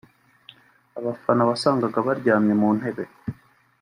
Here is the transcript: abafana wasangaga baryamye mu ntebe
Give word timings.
abafana 0.99 1.41
wasangaga 1.49 1.99
baryamye 2.07 2.53
mu 2.61 2.69
ntebe 2.77 3.03